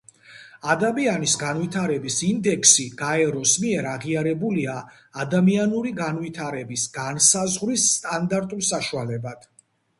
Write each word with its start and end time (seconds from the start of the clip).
ადამიანის 0.73 1.35
განვითარების 1.41 2.17
ინდექსი 2.27 2.85
გაეროს 3.03 3.53
მიერ 3.67 3.91
აღიარებულია 3.91 4.79
ადამიანური 5.27 5.95
განვითარების 6.03 6.89
განსაზღვრის 6.99 7.89
სტანდარტულ 7.95 8.69
საშუალებად. 8.75 9.51